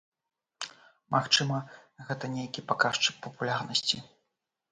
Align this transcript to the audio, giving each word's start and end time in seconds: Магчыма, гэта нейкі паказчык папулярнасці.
Магчыма, 1.15 1.59
гэта 2.07 2.31
нейкі 2.35 2.63
паказчык 2.71 3.15
папулярнасці. 3.27 3.97